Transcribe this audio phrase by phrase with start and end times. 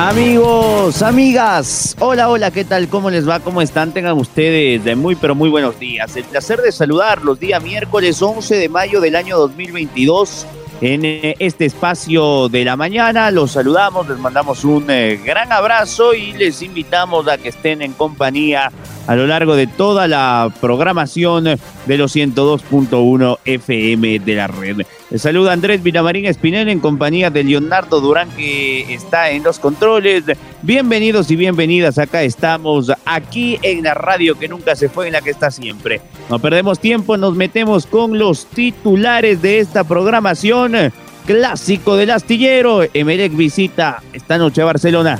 [0.00, 2.86] Amigos, amigas, hola, hola, ¿qué tal?
[2.86, 3.40] ¿Cómo les va?
[3.40, 3.90] ¿Cómo están?
[3.90, 6.14] Tengan ustedes de muy, pero muy buenos días.
[6.14, 10.46] El placer de saludarlos día miércoles 11 de mayo del año 2022
[10.82, 13.32] en eh, este espacio de la mañana.
[13.32, 17.92] Los saludamos, les mandamos un eh, gran abrazo y les invitamos a que estén en
[17.92, 18.70] compañía
[19.08, 24.76] a lo largo de toda la programación de los 102.1 FM de la red.
[25.16, 30.24] Saluda Andrés Vinamarín Espinel en compañía de Leonardo Durán que está en los controles.
[30.60, 31.96] Bienvenidos y bienvenidas.
[31.96, 36.02] Acá estamos, aquí en la radio que nunca se fue, en la que está siempre.
[36.28, 40.92] No perdemos tiempo, nos metemos con los titulares de esta programación.
[41.24, 42.82] Clásico del astillero.
[42.92, 45.18] Emelec visita esta noche a Barcelona.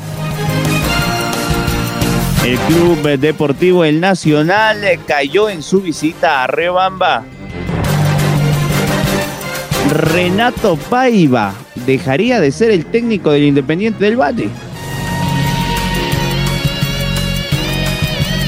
[2.45, 7.25] El Club Deportivo El Nacional cayó en su visita a Rebamba.
[9.99, 11.53] Renato Paiva
[11.85, 14.49] dejaría de ser el técnico del Independiente del Valle.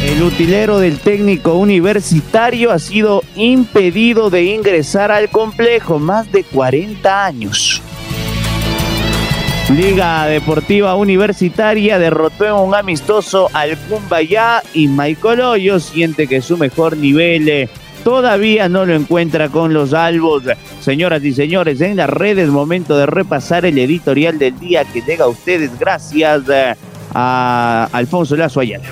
[0.05, 7.27] El utilero del técnico universitario ha sido impedido de ingresar al complejo más de 40
[7.27, 7.83] años.
[9.71, 16.57] Liga Deportiva Universitaria derrotó en un amistoso al Cumbayá y Michael Hoyo siente que su
[16.57, 17.69] mejor nivel eh,
[18.05, 20.43] todavía no lo encuentra con los albos.
[20.81, 25.25] Señoras y señores, en las redes momento de repasar el editorial del día que llega
[25.25, 26.75] a ustedes gracias eh,
[27.15, 28.85] a Alfonso Lazo Ayala.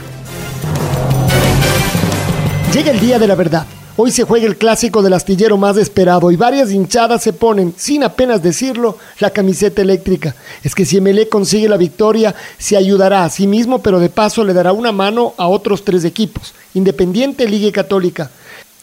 [2.72, 3.66] Llega el día de la verdad
[4.00, 8.04] Hoy se juega el clásico del astillero más esperado y varias hinchadas se ponen, sin
[8.04, 10.36] apenas decirlo, la camiseta eléctrica.
[10.62, 14.44] Es que si MLE consigue la victoria, se ayudará a sí mismo, pero de paso
[14.44, 18.30] le dará una mano a otros tres equipos, Independiente, Liga Católica.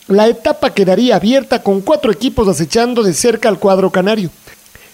[0.08, 4.30] La etapa quedaría abierta con cuatro equipos acechando de cerca al cuadro canario.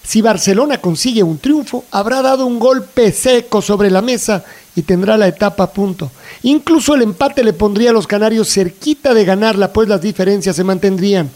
[0.02, 5.18] Si Barcelona consigue un triunfo, habrá dado un golpe seco sobre la mesa y tendrá
[5.18, 6.10] la etapa a punto.
[6.44, 10.64] Incluso el empate le pondría a los canarios cerquita de ganarla, pues las diferencias se
[10.64, 11.30] mantendrían.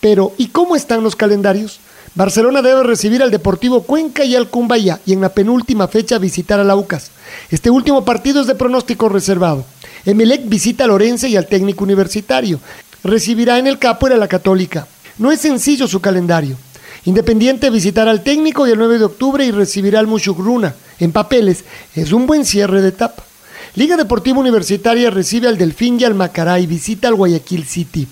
[0.00, 1.78] Pero, ¿y cómo están los calendarios?
[2.14, 6.58] Barcelona debe recibir al Deportivo Cuenca y al Cumbaya y en la penúltima fecha visitar
[6.58, 7.10] a la UCAS.
[7.50, 9.64] Este último partido es de pronóstico reservado.
[10.06, 12.58] Emelec visita a Lorense y al técnico universitario.
[13.02, 14.86] Recibirá en el Capo a la Católica.
[15.18, 16.56] No es sencillo su calendario.
[17.06, 20.74] Independiente visitará al técnico y el 9 de octubre y recibirá al Mushugruna.
[20.98, 23.24] En papeles, es un buen cierre de etapa.
[23.74, 28.06] Liga Deportiva Universitaria recibe al Delfín y al Macará y visita al Guayaquil City.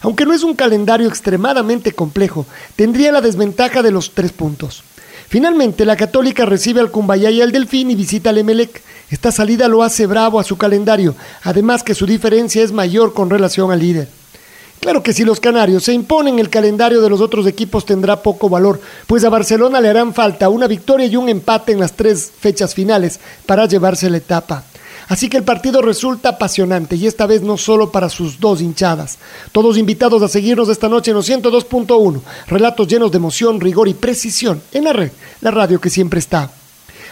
[0.00, 4.82] Aunque no es un calendario extremadamente complejo, tendría la desventaja de los tres puntos.
[5.28, 8.82] Finalmente, la Católica recibe al Cumbayá y al Delfín y visita al Emelec.
[9.10, 13.30] Esta salida lo hace bravo a su calendario, además que su diferencia es mayor con
[13.30, 14.08] relación al líder.
[14.82, 18.48] Claro que si los canarios se imponen el calendario de los otros equipos tendrá poco
[18.48, 22.32] valor, pues a Barcelona le harán falta una victoria y un empate en las tres
[22.36, 24.64] fechas finales para llevarse la etapa.
[25.06, 29.18] Así que el partido resulta apasionante y esta vez no solo para sus dos hinchadas.
[29.52, 32.20] Todos invitados a seguirnos esta noche en los 102.1.
[32.48, 36.50] Relatos llenos de emoción, rigor y precisión en la red, la radio que siempre está.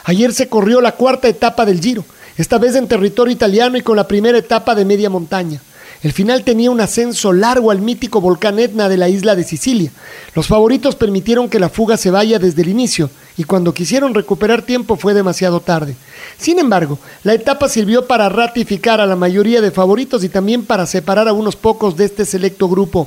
[0.07, 2.05] Ayer se corrió la cuarta etapa del Giro,
[2.37, 5.61] esta vez en territorio italiano y con la primera etapa de media montaña.
[6.03, 9.93] El final tenía un ascenso largo al mítico volcán Etna de la isla de Sicilia.
[10.35, 14.63] Los favoritos permitieron que la fuga se vaya desde el inicio y cuando quisieron recuperar
[14.63, 15.97] tiempo fue demasiado tarde.
[16.39, 20.87] Sin embargo, la etapa sirvió para ratificar a la mayoría de favoritos y también para
[20.87, 23.07] separar a unos pocos de este selecto grupo.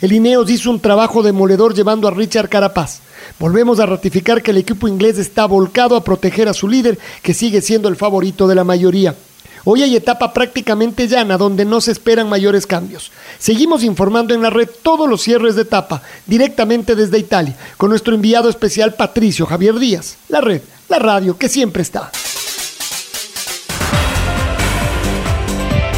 [0.00, 3.00] El Ineos hizo un trabajo demoledor llevando a Richard Carapaz.
[3.38, 7.34] Volvemos a ratificar que el equipo inglés está volcado a proteger a su líder, que
[7.34, 9.14] sigue siendo el favorito de la mayoría.
[9.64, 13.10] Hoy hay etapa prácticamente llana donde no se esperan mayores cambios.
[13.38, 18.14] Seguimos informando en la red todos los cierres de etapa directamente desde Italia con nuestro
[18.14, 20.16] enviado especial Patricio Javier Díaz.
[20.28, 22.10] La red, la radio que siempre está.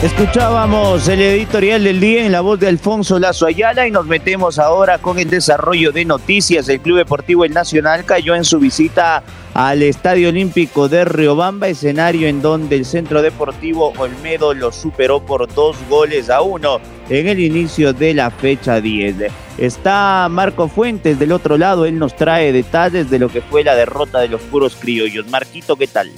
[0.02, 4.58] Escuchábamos el editorial del día en la voz de Alfonso Lazo Ayala y nos metemos
[4.58, 6.68] ahora con el desarrollo de noticias.
[6.68, 9.22] El Club Deportivo El Nacional cayó en su visita
[9.54, 15.46] al Estadio Olímpico de Riobamba, escenario en donde el Centro Deportivo Olmedo lo superó por
[15.54, 19.30] dos goles a uno en el inicio de la fecha 10.
[19.56, 23.76] Está Marco Fuentes del otro lado, él nos trae detalles de lo que fue la
[23.76, 25.28] derrota de los puros criollos.
[25.28, 26.10] Marquito, ¿qué tal?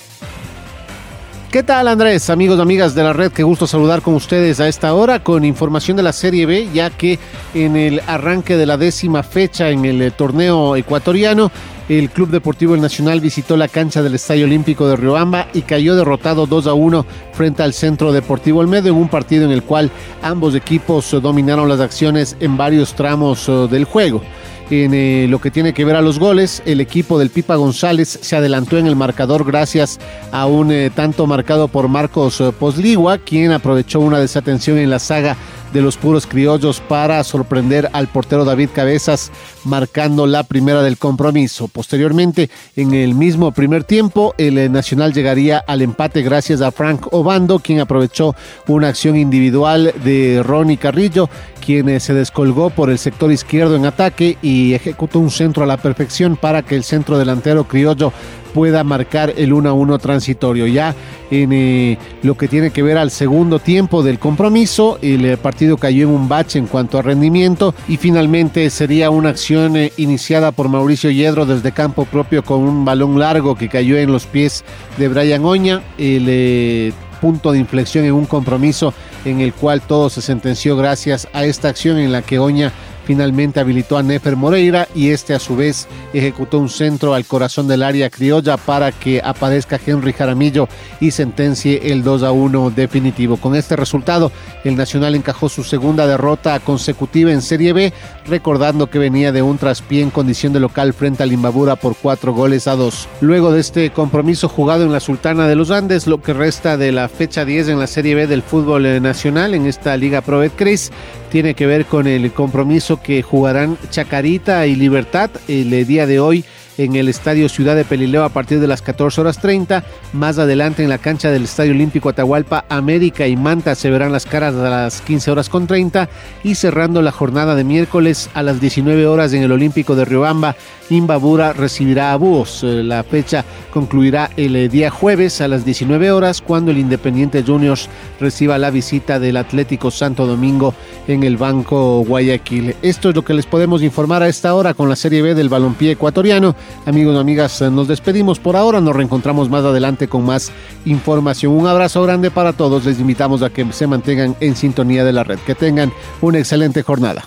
[1.55, 2.31] ¿Qué tal Andrés?
[2.31, 5.97] Amigos amigas de la red, qué gusto saludar con ustedes a esta hora con información
[5.97, 7.21] de la Serie B, ya que
[7.55, 11.53] en el arranque de la décima fecha en el eh, torneo ecuatoriano,
[11.89, 16.47] el Club Deportivo Nacional visitó la cancha del Estadio Olímpico de Riobamba y cayó derrotado
[16.47, 19.93] 2 a 1 frente al Centro Deportivo Olmedo en un partido en el cual
[20.23, 24.23] ambos equipos eh, dominaron las acciones en varios tramos eh, del juego.
[24.71, 28.19] En eh, lo que tiene que ver a los goles, el equipo del Pipa González
[28.23, 30.01] se adelantó en el marcador gracias
[30.33, 34.99] a un eh, tanto marcado por Marcos eh, Posligua, quien aprovechó una desatención en la
[34.99, 35.37] saga
[35.75, 39.31] de los puros criollos para sorprender al portero David Cabezas,
[39.65, 41.69] marcando la primera del compromiso.
[41.69, 47.59] Posteriormente, en el mismo primer tiempo, el Nacional llegaría al empate gracias a Frank Obando,
[47.59, 48.35] quien aprovechó
[48.69, 51.29] una acción individual de Ronnie Carrillo,
[51.65, 55.77] quien se descolgó por el sector izquierdo en ataque y ejecutó un centro a la
[55.77, 58.13] perfección para que el centro delantero criollo
[58.55, 60.67] pueda marcar el 1 a 1 transitorio.
[60.67, 60.95] Ya
[61.31, 65.77] en eh, lo que tiene que ver al segundo tiempo del compromiso, el eh, partido
[65.77, 70.53] cayó en un bache en cuanto a rendimiento y finalmente sería una acción eh, iniciada
[70.53, 74.65] por Mauricio Yedro desde campo propio con un balón largo que cayó en los pies
[74.99, 75.83] de Brian Oña.
[75.97, 78.93] El eh, punto de inflexión en un compromiso
[79.25, 82.73] en el cual todo se sentenció gracias a esta acción en la que Oña
[83.05, 87.69] finalmente habilitó a Nefer Moreira y este a su vez ejecutó un centro al corazón
[87.69, 90.69] del área criolla para que aparezca Henry Jaramillo
[91.01, 93.37] y sentencie el 2 a 1 definitivo.
[93.37, 94.33] Con este resultado,
[94.65, 97.93] el Nacional encajó su segunda derrota consecutiva en Serie B,
[98.27, 102.33] recordando que venía de un traspié en condición de local frente al Imbabura por cuatro
[102.33, 103.09] goles a dos.
[103.21, 106.93] Luego de este compromiso jugado en la Sultana de los Andes, lo que resta de
[106.93, 110.39] la fecha 10 en la Serie B del fútbol eh, nacional en esta Liga Pro
[110.39, 110.91] Betcris
[111.35, 116.45] tiene que ver con el compromiso que jugarán Chacarita y Libertad el día de hoy
[116.79, 119.85] en el Estadio Ciudad de Pelileo a partir de las 14 horas 30.
[120.12, 124.26] Más adelante en la cancha del Estadio Olímpico Atahualpa, América y Manta se verán las
[124.26, 126.09] caras a las 15 horas con 30
[126.43, 130.56] y cerrando la jornada de miércoles a las 19 horas en el Olímpico de Riobamba,
[130.91, 132.62] Imbabura recibirá a Búhos.
[132.62, 137.43] Eh, La fecha concluirá el eh, día jueves a las 19 horas cuando el Independiente
[137.43, 137.88] Juniors
[138.20, 140.75] reciba la visita del Atlético Santo Domingo
[141.09, 142.77] en el Banco Guayaquil.
[142.82, 145.49] Esto es lo que les podemos informar a esta hora con la Serie B del
[145.49, 146.55] balompié ecuatoriano.
[146.87, 150.53] Amigos amigas, nos despedimos por ahora, nos reencontramos más adelante con más
[150.85, 151.53] información.
[151.53, 155.25] Un abrazo grande para todos, les invitamos a que se mantengan en sintonía de la
[155.25, 157.25] red, que tengan una excelente jornada.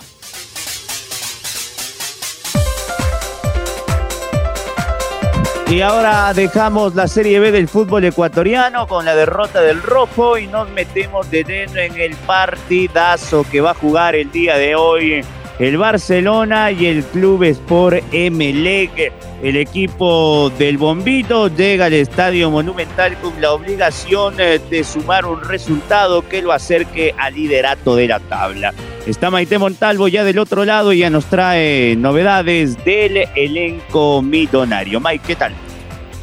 [5.70, 10.46] Y ahora dejamos la Serie B del fútbol ecuatoriano con la derrota del Rojo y
[10.46, 15.22] nos metemos de lleno en el partidazo que va a jugar el día de hoy
[15.58, 19.12] el Barcelona y el Club Sport Emelec.
[19.42, 25.40] El equipo del Bombito llega al Estadio Monumental con la obligación eh, de sumar un
[25.42, 28.72] resultado que lo acerque al liderato de la tabla.
[29.06, 35.00] Está Maite Montalvo ya del otro lado y ya nos trae novedades del elenco millonario.
[35.00, 35.54] Mike, ¿qué tal?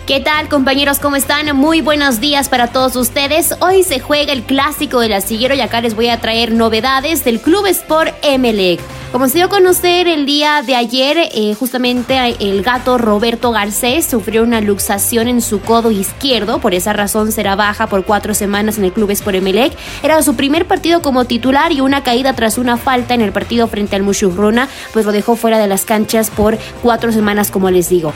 [0.06, 1.00] ¿Qué tal compañeros?
[1.00, 1.58] ¿Cómo están?
[1.58, 3.56] Muy buenos días para todos ustedes.
[3.60, 7.42] Hoy se juega el clásico del astillero y acá les voy a traer novedades del
[7.42, 8.80] Club Sport Emelec.
[9.12, 14.06] Como se dio a conocer el día de ayer, eh, justamente el gato Roberto Garcés
[14.06, 18.78] sufrió una luxación en su codo izquierdo, por esa razón será baja por cuatro semanas
[18.78, 19.74] en el Club Sport Emelec.
[20.04, 23.68] Era su primer partido como titular y una caída tras una falta en el partido
[23.68, 27.90] frente al Mushurruna, pues lo dejó fuera de las canchas por cuatro semanas, como les
[27.90, 28.14] digo.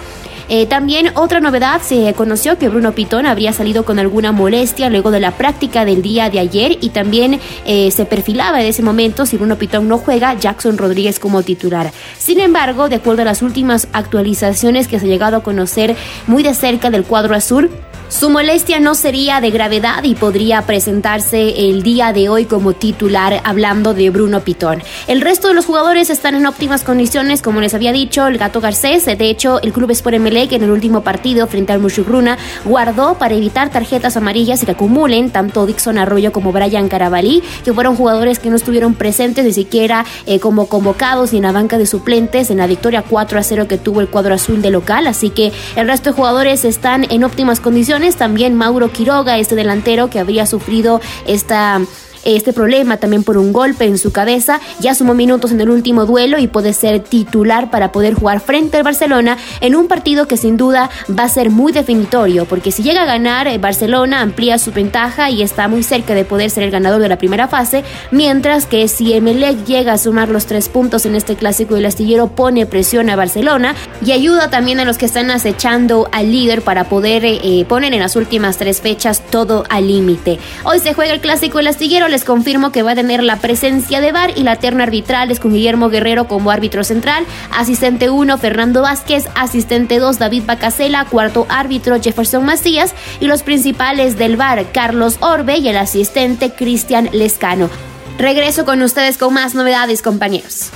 [0.49, 5.11] Eh, también otra novedad, se conoció que Bruno Pitón habría salido con alguna molestia luego
[5.11, 9.27] de la práctica del día de ayer y también eh, se perfilaba en ese momento,
[9.27, 11.91] si Bruno Pitón no juega, Jackson Rodríguez como titular.
[12.17, 16.41] Sin embargo, de acuerdo a las últimas actualizaciones que se ha llegado a conocer muy
[16.41, 17.69] de cerca del cuadro azul,
[18.09, 23.39] su molestia no sería de gravedad y podría presentarse el día de hoy como titular,
[23.43, 24.81] hablando de Bruno Pitón.
[25.05, 28.61] El resto de los jugadores están en óptimas condiciones, como les había dicho el Gato
[28.61, 29.05] Garcés.
[29.05, 33.35] De hecho, el Club Sport Emelec en el último partido frente al Mushugruna guardó para
[33.35, 38.39] evitar tarjetas amarillas y que acumulen tanto Dixon Arroyo como Brian Carabalí, que fueron jugadores
[38.39, 42.49] que no estuvieron presentes ni siquiera eh, como convocados ni en la banca de suplentes
[42.49, 45.05] en la victoria 4 a 0 que tuvo el cuadro azul de local.
[45.05, 50.09] Así que el resto de jugadores están en óptimas condiciones también Mauro Quiroga, este delantero
[50.09, 51.81] que habría sufrido esta
[52.23, 54.59] este problema también por un golpe en su cabeza.
[54.79, 58.77] Ya sumó minutos en el último duelo y puede ser titular para poder jugar frente
[58.77, 62.83] al Barcelona en un partido que sin duda va a ser muy definitorio, porque si
[62.83, 66.63] llega a ganar, eh, Barcelona amplía su ventaja y está muy cerca de poder ser
[66.63, 70.69] el ganador de la primera fase, mientras que si Emelec llega a sumar los tres
[70.69, 74.97] puntos en este clásico del astillero, pone presión a Barcelona y ayuda también a los
[74.97, 79.63] que están acechando al líder para poder eh, poner en las últimas tres fechas todo
[79.69, 80.39] al límite.
[80.63, 84.01] Hoy se juega el clásico del astillero, les confirmo que va a tener la presencia
[84.01, 88.37] de VAR y la terna arbitral es con Guillermo Guerrero como árbitro central, asistente 1
[88.37, 94.71] Fernando Vázquez, asistente 2 David Bacasela, cuarto árbitro Jefferson Macías y los principales del VAR
[94.71, 97.69] Carlos Orbe y el asistente Cristian Lescano.
[98.17, 100.71] Regreso con ustedes con más novedades, compañeros.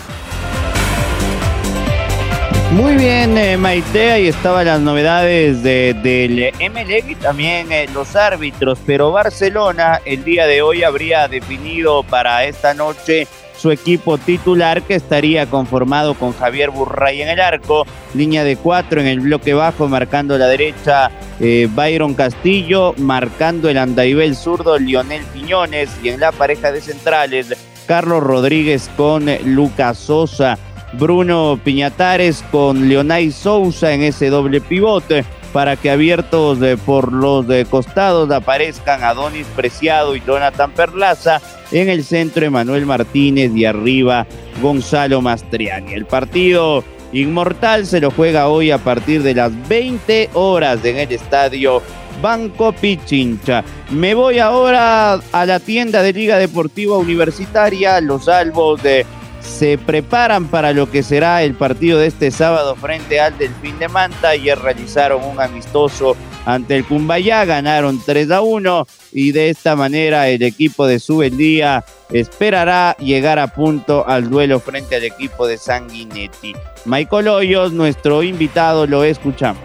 [2.74, 8.16] Muy bien, eh, Maite, ahí estaban las novedades de, del MLEG y también eh, los
[8.16, 14.82] árbitros, pero Barcelona el día de hoy habría definido para esta noche su equipo titular
[14.82, 19.54] que estaría conformado con Javier Burray en el arco, línea de cuatro en el bloque
[19.54, 26.20] bajo, marcando la derecha eh, Byron Castillo, marcando el andaibel zurdo Lionel Piñones y en
[26.20, 27.54] la pareja de centrales
[27.86, 30.58] Carlos Rodríguez con Lucas Sosa.
[30.94, 37.66] Bruno Piñatares con Leonay Sousa en ese doble pivote para que abiertos por los de
[37.66, 41.42] costados aparezcan Adonis Preciado y Jonathan Perlaza.
[41.72, 44.28] En el centro Emanuel Martínez y arriba
[44.62, 45.94] Gonzalo Mastriani.
[45.94, 51.12] El partido inmortal se lo juega hoy a partir de las 20 horas en el
[51.12, 51.82] estadio
[52.22, 53.64] Banco Pichincha.
[53.90, 59.06] Me voy ahora a la tienda de Liga Deportiva Universitaria, los albos de
[59.44, 63.88] se preparan para lo que será el partido de este sábado frente al Delfín de
[63.88, 64.30] Manta.
[64.30, 70.30] Ayer realizaron un amistoso ante el Cumbayá, ganaron 3 a 1 y de esta manera
[70.30, 76.54] el equipo de Subeldía esperará llegar a punto al duelo frente al equipo de Sanguinetti.
[76.86, 79.62] Michael Hoyos, nuestro invitado, lo escuchamos.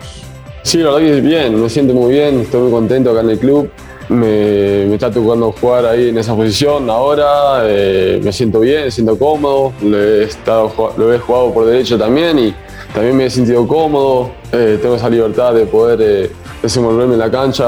[0.62, 3.70] Sí, la verdad bien, me siento muy bien, estoy muy contento acá en el club
[4.09, 9.19] me, está tocando jugar ahí en esa posición ahora, eh, me siento bien, me siento
[9.19, 12.55] cómodo, lo he, estado, lo he jugado por derecho también y
[12.95, 16.31] también me he sentido cómodo, eh, tengo esa libertad de poder eh,
[16.62, 17.67] desenvolverme en la cancha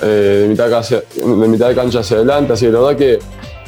[0.00, 3.18] de, mitad de, mitad de cancha hacia adelante, así que la verdad que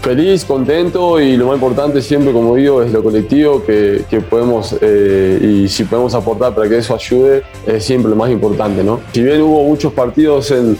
[0.02, 4.74] feliz, contento y lo más importante siempre, como digo, es lo colectivo que, que podemos
[4.74, 8.84] y si podemos aportar para que eso ayude, es siempre lo más importante.
[8.84, 9.00] ¿no?
[9.12, 10.76] Si bien hubo muchos partidos en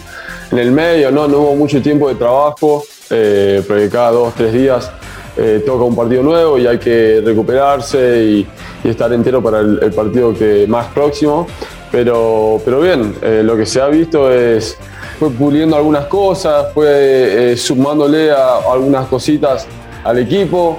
[0.51, 4.53] en el medio, no, no hubo mucho tiempo de trabajo, eh, porque cada dos, tres
[4.53, 4.91] días
[5.37, 8.47] eh, toca un partido nuevo y hay que recuperarse y,
[8.85, 11.47] estar entero para el, partido que más próximo.
[11.91, 14.77] Pero, pero bien, eh, lo que se ha visto es
[15.19, 19.67] fue puliendo algunas cosas, fue sumándole a, algunas cositas
[20.03, 20.79] al equipo,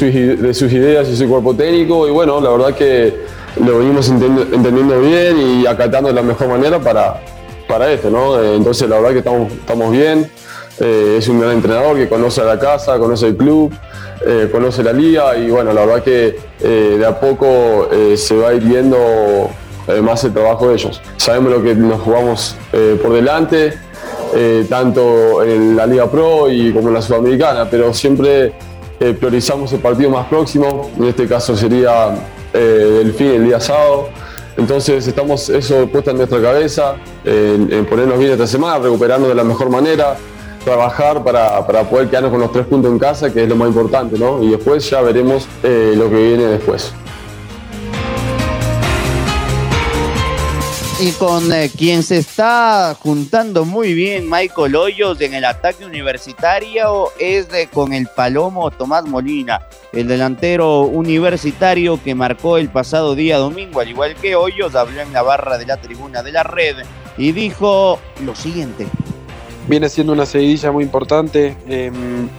[0.00, 2.08] de sus ideas y su cuerpo técnico.
[2.08, 3.14] Y bueno, la verdad que
[3.62, 7.20] lo venimos entendiendo bien y acatando de la mejor manera para,
[7.72, 8.38] para esto, ¿no?
[8.38, 10.30] Eh, entonces la verdad que estamos, estamos bien.
[10.78, 13.72] Eh, es un gran entrenador que conoce a la casa, conoce el club,
[14.26, 18.54] eh, conoce la liga y bueno, la verdad que de a poco se va a
[18.54, 18.96] ir viendo
[20.02, 21.00] más el trabajo de ellos.
[21.16, 22.56] Sabemos lo que nos jugamos
[23.02, 23.74] por delante,
[24.68, 28.52] tanto en la Liga Pro y como en la Sudamericana, pero siempre
[28.98, 32.14] priorizamos el partido más próximo, en este caso sería
[32.54, 34.08] el fin el día sábado.
[34.56, 39.44] Entonces estamos eso puesto en nuestra cabeza, en, ponernos bien esta semana, recuperarnos de la
[39.44, 40.16] mejor manera,
[40.64, 44.18] trabajar para, poder quedarnos con los tres puntos en casa, que es lo más importante,
[44.18, 44.42] ¿no?
[44.42, 46.92] Y después ya veremos eh, lo que viene después.
[51.04, 57.08] Y con eh, quien se está juntando muy bien Michael Hoyos en el ataque universitario
[57.18, 63.80] es con el Palomo Tomás Molina, el delantero universitario que marcó el pasado día domingo,
[63.80, 66.76] al igual que Hoyos, habló en la barra de la tribuna de la red
[67.18, 68.86] y dijo lo siguiente.
[69.66, 71.56] Viene siendo una seguidilla muy importante,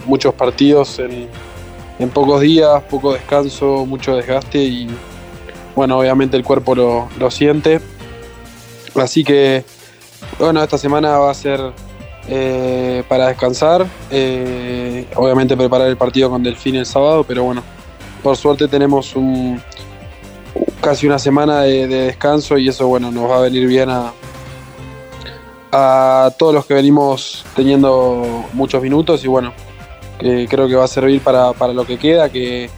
[0.05, 4.87] muchos partidos en, pocos días, poco descanso, mucho desgaste y
[5.75, 7.81] bueno, obviamente el cuerpo lo, lo siente
[8.95, 9.63] Así que,
[10.39, 11.59] bueno, esta semana va a ser
[12.27, 13.85] eh, para descansar.
[14.09, 17.63] Eh, obviamente preparar el partido con Delfín el sábado, pero bueno,
[18.21, 19.61] por suerte tenemos un,
[20.81, 24.13] casi una semana de, descanso y eso, bueno, nos va a venir bien a,
[25.71, 29.53] a todos los que venimos teniendo muchos minutos y bueno,
[30.19, 32.69] que creo que va a servir para, lo que queda, que,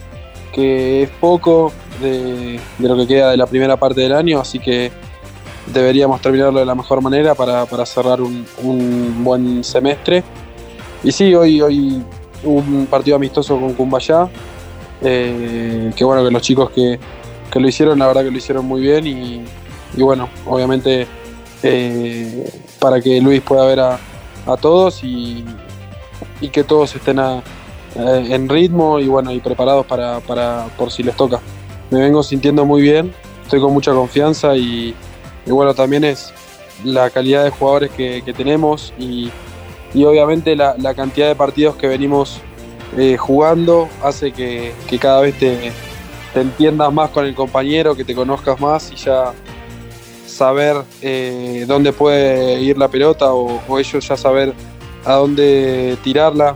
[0.57, 4.91] es poco de, de, lo que queda de la primera parte del año, así que
[5.67, 10.24] deberíamos terminarlo de la mejor manera para, cerrar un, buen semestre.
[11.03, 12.03] Y sí, hoy, hoy
[12.43, 14.29] un partido amistoso con Cumbayá,
[15.01, 17.00] eh, que bueno, que los chicos que,
[17.51, 19.43] que, lo hicieron, la verdad que lo hicieron muy bien y,
[19.95, 21.07] y bueno, obviamente
[21.63, 24.00] eh, para que Luis pueda ver a,
[24.45, 25.43] a todos y,
[26.41, 27.41] y, que todos estén eh,
[27.95, 31.39] en ritmo y bueno, y preparados para, para, por si les toca.
[31.91, 34.95] Me vengo sintiendo muy bien, estoy con mucha confianza y,
[35.45, 36.33] y bueno, también es
[36.83, 39.31] la calidad de jugadores que, que tenemos y,
[39.93, 42.41] y obviamente la, la, cantidad de partidos que venimos
[42.97, 45.71] eh, jugando hace que, que cada vez te,
[46.33, 49.31] entiendas más con el compañero, que te conozcas más y ya
[50.25, 54.53] saber eh, dónde puede ir la pelota o, o ellos ya saber
[55.05, 56.55] a dónde tirarla.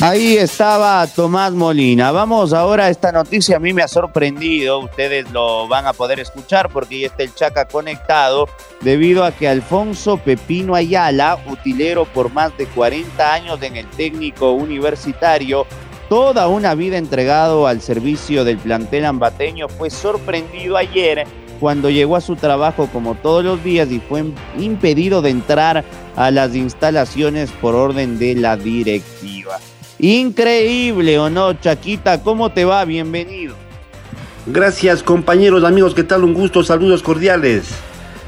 [0.00, 2.12] Ahí estaba Tomás Molina.
[2.12, 3.56] Vamos ahora esta noticia.
[3.56, 4.78] A mí me ha sorprendido.
[4.78, 8.48] Ustedes lo van a poder escuchar porque ya está el Chaca conectado.
[8.80, 14.52] Debido a que Alfonso Pepino Ayala, utilero por más de 40 años en el técnico
[14.52, 15.66] universitario,
[16.08, 21.26] toda una vida entregado al servicio del plantel ambateño, fue sorprendido ayer
[21.58, 24.24] cuando llegó a su trabajo como todos los días y fue
[24.58, 29.58] impedido de entrar a las instalaciones por orden de la directiva.
[29.98, 32.22] Increíble, ¿o no, Chaquita?
[32.22, 32.84] ¿Cómo te va?
[32.84, 33.54] Bienvenido.
[34.46, 36.22] Gracias, compañeros, amigos, ¿qué tal?
[36.22, 37.64] Un gusto, saludos cordiales.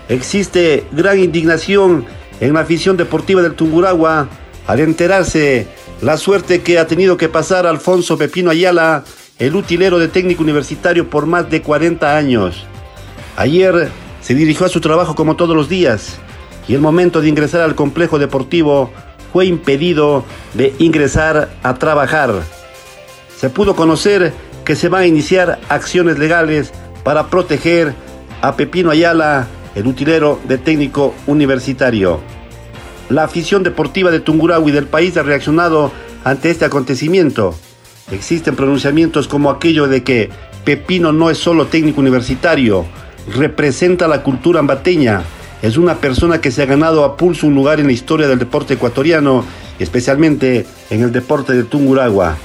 [0.08, 2.04] Existe gran indignación
[2.40, 4.28] en la afición deportiva del Tunguragua
[4.66, 5.68] al enterarse
[6.02, 9.04] la suerte que ha tenido que pasar Alfonso Pepino Ayala,
[9.38, 12.66] el utilero de técnico universitario por más de 40 años.
[13.36, 13.88] Ayer
[14.20, 16.18] se dirigió a su trabajo como todos los días
[16.66, 18.90] y el momento de ingresar al complejo deportivo
[19.32, 22.32] fue impedido de ingresar a trabajar.
[23.36, 24.32] Se pudo conocer
[24.64, 26.72] que se van a iniciar acciones legales
[27.04, 27.94] para proteger
[28.42, 32.20] a Pepino Ayala, el utilero de técnico universitario.
[33.08, 35.90] La afición deportiva de Tungurahua y del país ha reaccionado
[36.24, 37.54] ante este acontecimiento.
[38.10, 40.30] Existen pronunciamientos como aquello de que
[40.64, 42.84] Pepino no es solo técnico universitario,
[43.34, 45.22] representa la cultura ambateña,
[45.62, 48.38] es una persona que se ha ganado a pulso un lugar en la historia del
[48.38, 49.44] deporte ecuatoriano,
[49.78, 52.36] especialmente en el deporte de Tunguragua.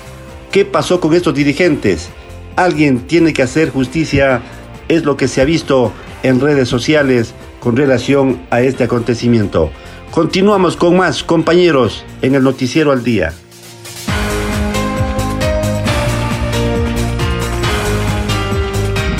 [0.51, 2.10] ¿Qué pasó con estos dirigentes?
[2.56, 4.41] Alguien tiene que hacer justicia,
[4.88, 5.91] es lo que se ha visto
[6.23, 9.71] en redes sociales con relación a este acontecimiento.
[10.12, 13.34] Continuamos con más compañeros en el noticiero al día.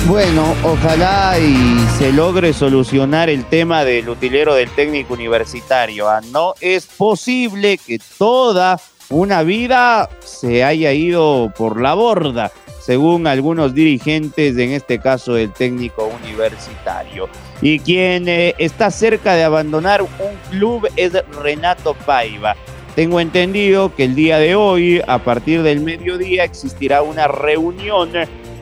[0.08, 6.08] Bueno, ojalá y se logre solucionar el tema del utilero del técnico universitario.
[6.08, 6.20] ¿ah?
[6.30, 13.74] No es posible que toda una vida se haya ido por la borda, según algunos
[13.74, 17.28] dirigentes, en este caso del técnico universitario.
[17.60, 20.08] Y quien eh, está cerca de abandonar un
[20.50, 22.54] club es Renato Paiva.
[22.94, 28.12] Tengo entendido que el día de hoy, a partir del mediodía, existirá una reunión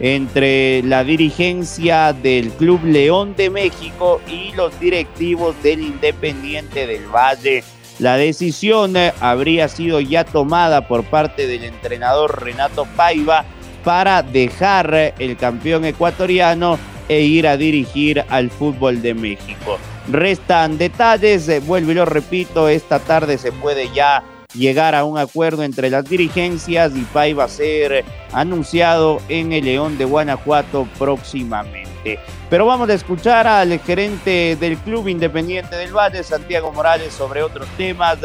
[0.00, 7.64] entre la dirigencia del Club León de México y los directivos del Independiente del Valle.
[7.98, 13.44] La decisión eh, habría sido ya tomada por parte del entrenador Renato Paiva
[13.85, 16.78] para dejar eh, el campeón ecuatoriano
[17.09, 19.78] e ir a dirigir al fútbol de México.
[20.11, 24.24] Restan detalles, eh, vuelvo y lo repito, esta tarde se puede ya
[24.55, 29.99] llegar a un acuerdo entre las dirigencias y Paiva a ser anunciado en el León
[29.99, 32.19] de Guanajuato próximamente.
[32.51, 37.67] Pero vamos a escuchar al gerente del Club Independiente del Valle, Santiago Morales, sobre otros
[37.77, 38.19] temas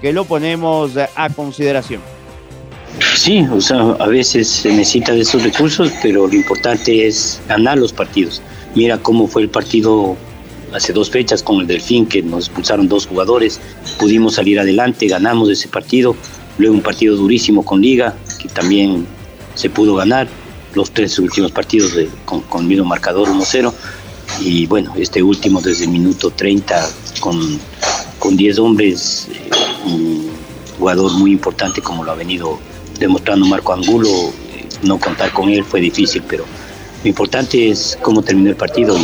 [0.00, 2.00] que lo ponemos a consideración.
[3.14, 7.78] Sí, o sea, a veces se necesita de esos recursos, pero lo importante es ganar
[7.78, 8.40] los partidos.
[8.74, 10.16] Mira cómo fue el partido
[10.72, 13.60] hace dos fechas con el Delfín, que nos expulsaron dos jugadores,
[13.98, 16.16] pudimos salir adelante, ganamos ese partido,
[16.58, 19.06] luego un partido durísimo con Liga, que también
[19.54, 20.28] se pudo ganar,
[20.74, 21.92] los tres últimos partidos
[22.26, 23.72] con, el mismo marcador 1-0,
[24.40, 27.58] y bueno, este último desde el minuto 30 con,
[28.18, 29.50] con 10 hombres, eh,
[29.86, 30.30] un
[30.78, 32.58] jugador muy importante como lo ha venido
[32.98, 36.44] demostrando Marco Angulo, eh, no contar con él fue difícil, pero
[37.02, 38.96] lo importante es cómo terminó el partido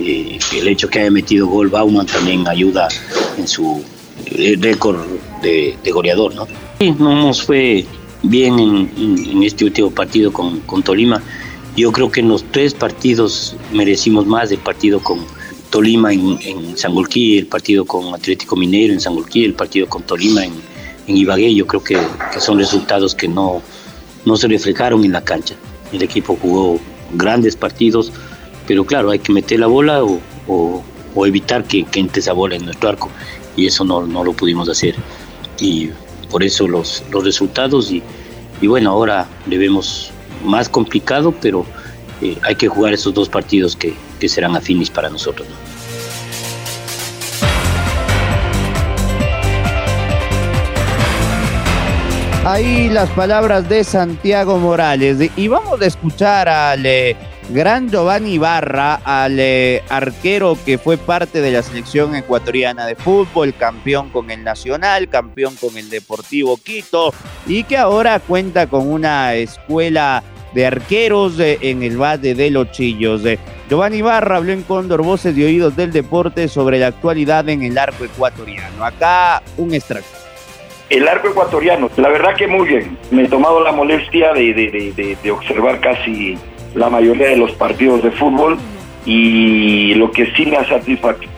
[0.00, 2.88] eh, el hecho que haya metido gol Bauman también ayuda
[3.36, 3.84] en su
[4.26, 4.98] eh, récord
[5.42, 6.46] de, de, goleador, ¿no?
[6.78, 7.84] Sí, no nos fue
[8.22, 11.22] bien en, en, este último partido con, con, Tolima.
[11.76, 15.20] Yo creo que en los tres partidos merecimos más, el partido con
[15.70, 20.44] Tolima en, en Sangolquí, el partido con Atlético Mineiro en Sangolquí, el partido con Tolima
[20.44, 20.52] en,
[21.06, 21.98] en Ibagué, yo creo que,
[22.32, 23.62] que son resultados que no,
[24.24, 25.54] no se reflejaron en la cancha.
[25.92, 26.78] El equipo jugó
[27.14, 28.12] grandes partidos,
[28.70, 32.54] pero claro, hay que meter la bola o, o, evitar que, que entre esa bola
[32.54, 33.10] en nuestro arco
[33.56, 34.94] y eso no, no lo pudimos hacer
[35.58, 35.90] y
[36.30, 38.00] por eso los, los resultados y,
[38.60, 40.12] y bueno, ahora le vemos
[40.44, 41.66] más complicado, pero
[42.22, 45.48] eh, hay que jugar esos dos partidos que, que serán afines para nosotros.
[45.48, 45.56] ¿no?
[52.48, 55.28] Ahí las palabras de Santiago Morales.
[55.36, 57.16] Y vamos a escuchar al eh,
[57.52, 63.54] gran Giovanni Barra, al eh, arquero que fue parte de la selección ecuatoriana de fútbol,
[63.54, 67.12] campeón con el Nacional, campeón con el Deportivo Quito
[67.46, 70.22] y que ahora cuenta con una escuela
[70.54, 73.24] de arqueros eh, en el Valle de los Chillos.
[73.24, 77.62] Eh, Giovanni Barra habló en Cóndor Voces de Oídos del Deporte sobre la actualidad en
[77.62, 78.84] el arco ecuatoriano.
[78.84, 80.20] Acá un extracto.
[80.90, 82.98] El arco ecuatoriano, la verdad que muy bien.
[83.12, 86.36] Me he tomado la molestia de, observar casi
[86.74, 88.58] la mayoría de los partidos de fútbol
[89.04, 90.66] y lo que sí me ha,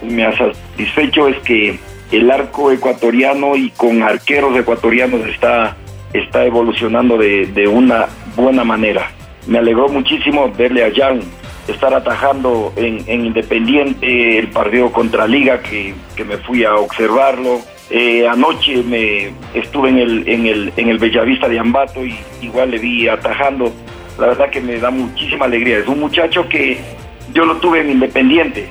[0.02, 1.78] me satisfecho es que
[2.10, 5.76] el arco ecuatoriano y con arqueros ecuatorianos está,
[6.12, 9.10] está evolucionando de, de una buena manera.
[9.46, 11.20] Me alegró muchísimo verle a Jan
[11.68, 17.60] estar atajando en, en Independiente el partido contra Liga que, que me fui a observarlo.
[17.90, 22.70] Eh, anoche me estuve en el, en el, en el Bellavista de Ambato y igual
[22.70, 23.72] le vi atajando.
[24.18, 25.78] La verdad que me da muchísima alegría.
[25.78, 26.78] Es un muchacho que
[27.32, 28.68] yo lo tuve en Independiente.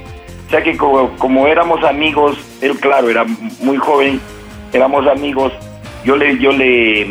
[0.47, 3.25] O sea que como, como éramos amigos, él claro, era
[3.62, 4.19] muy joven,
[4.73, 5.54] éramos amigos,
[6.04, 7.08] yo le, yo le,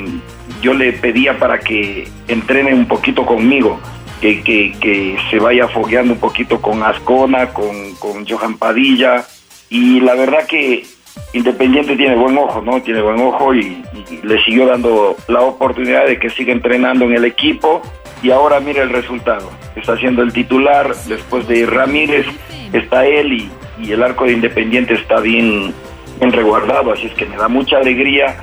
[0.61, 3.81] yo le pedía para que entrene un poquito conmigo,
[4.21, 9.25] que, que, que se vaya fogueando un poquito con Ascona, con, con Johan Padilla.
[9.71, 10.85] Y la verdad que
[11.33, 12.83] Independiente tiene buen ojo, ¿no?
[12.83, 17.15] Tiene buen ojo y, y, le siguió dando la oportunidad de que siga entrenando en
[17.15, 17.81] el equipo
[18.23, 19.51] y ahora mira el resultado.
[19.77, 22.27] Está siendo el titular, después de Ramírez
[22.73, 23.51] está él y,
[23.91, 25.73] el arco de Independiente está bien,
[26.19, 28.37] bien resguardado, así es que me da mucha alegría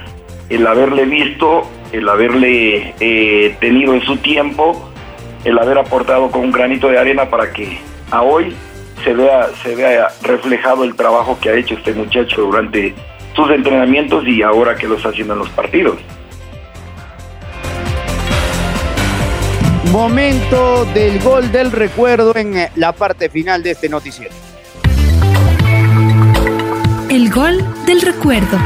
[0.49, 4.91] el haberle visto, el haberle eh, tenido en su tiempo,
[5.43, 7.77] el haber aportado con un granito de arena para que
[8.09, 8.55] a hoy
[9.03, 12.95] se vea, se vea reflejado el trabajo que ha hecho este muchacho durante
[13.35, 15.99] sus entrenamientos y ahora que lo está haciendo en los partidos.
[19.91, 24.33] Momento del gol del recuerdo en eh, la parte final de este noticiero.
[27.09, 28.57] El gol del recuerdo.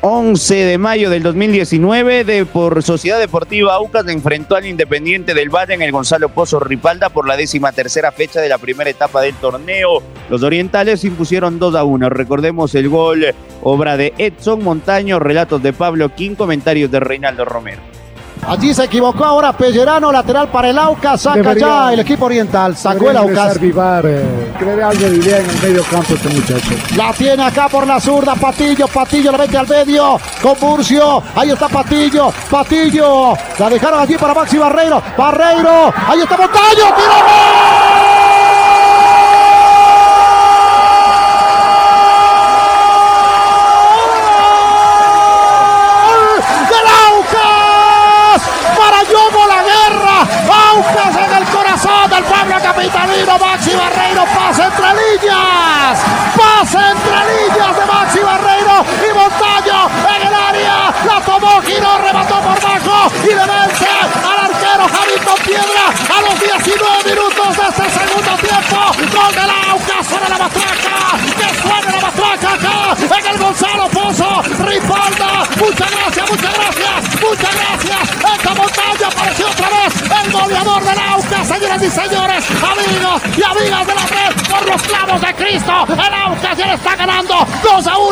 [0.00, 5.74] 11 de mayo del 2019, de, por Sociedad Deportiva Aucas enfrentó al Independiente del Valle
[5.74, 9.34] en el Gonzalo Pozo Ripalda por la décima tercera fecha de la primera etapa del
[9.34, 10.02] torneo.
[10.30, 12.10] Los orientales impusieron 2 a 1.
[12.10, 17.80] Recordemos el gol, obra de Edson Montaño, relatos de Pablo King, comentarios de Reinaldo Romero.
[18.48, 22.76] Allí se equivocó ahora Pellerano, lateral para el Aucas, saca Debería, ya el equipo oriental,
[22.76, 23.60] sacó el Aucas.
[23.60, 26.70] Vivar, eh, que le dé algo de idea en el medio campo este muchacho.
[26.96, 31.50] La tiene acá por la zurda, Patillo, Patillo la mete al medio, con Burcio, ahí
[31.50, 37.57] está Patillo, Patillo, la dejaron allí para Maxi Barreiro, Barreiro, ahí está Montaño, ¡tiro
[52.78, 55.98] capitalino, Maxi Barreiro, pasa entre líneas,
[56.38, 62.40] pasa entre líneas de Maxi Barreiro y Montaño en el área, la tomó, giró, remató
[62.40, 63.88] por bajo y le vence
[64.22, 68.78] al arquero Javito Piedra a los 19 minutos de este segundo tiempo,
[69.16, 70.94] gol de la Aucas, suena la matraca,
[71.36, 77.54] que suena la matraca acá en el Gonzalo Pozo, Ripalda, muchas gracias, muchas gracias, muchas
[77.58, 78.02] gracias,
[78.38, 82.07] esta montaña apareció otra vez, el goleador de la Aucas, señoras y señores,
[83.36, 86.96] y amigas de la red, por los clavos de Cristo, el Aucas ya le está
[86.96, 88.07] ganando 2 a 1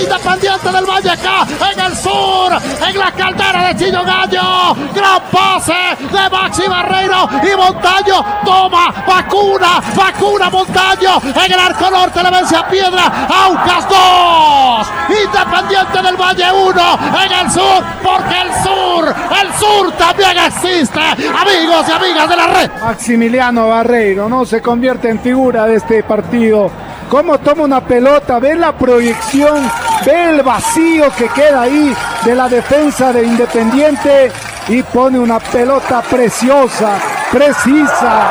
[0.00, 2.52] Independiente del Valle acá en el sur,
[2.86, 9.80] en la caldera de Chillo Gallo, gran pase de Maxi Barreiro y Montaño, toma, vacuna,
[9.96, 14.88] vacuna Montaño, en el arco norte le vence a Piedra, Aucas 2,
[15.24, 21.86] Independiente del Valle 1, en el sur, porque el sur, el sur también existe, amigos
[21.88, 22.70] y amigas de la red.
[22.80, 24.44] Maximiliano Barreiro, ¿no?
[24.44, 26.70] Se convierte en figura de este partido.
[27.08, 29.70] Cómo toma una pelota, ve la proyección,
[30.04, 34.30] ve el vacío que queda ahí de la defensa de Independiente
[34.68, 36.98] y pone una pelota preciosa,
[37.32, 38.28] precisa.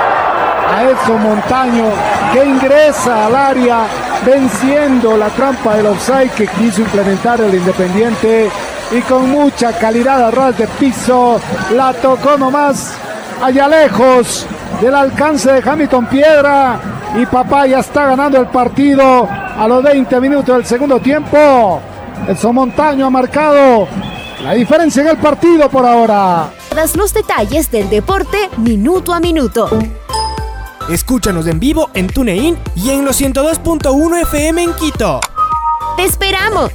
[0.69, 1.85] A Edson Montaño
[2.33, 3.87] que ingresa al área
[4.23, 8.49] venciendo la trampa del offside que quiso implementar el Independiente.
[8.91, 11.41] Y con mucha calidad a ras de piso
[11.73, 12.93] la tocó nomás
[13.43, 14.45] allá lejos
[14.81, 16.96] del alcance de Hamilton Piedra.
[17.15, 21.81] Y papá ya está ganando el partido a los 20 minutos del segundo tiempo.
[22.27, 23.87] El Somontaño ha marcado
[24.43, 26.49] la diferencia en el partido por ahora.
[26.69, 29.69] Todos los detalles del deporte minuto a minuto.
[30.89, 35.19] Escúchanos en vivo en TuneIn y en los 102.1 FM en Quito.
[35.97, 36.71] ¡Te esperamos!